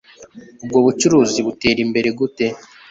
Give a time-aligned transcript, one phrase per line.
[0.63, 2.45] Ubwo bucuruzi butera imbere gute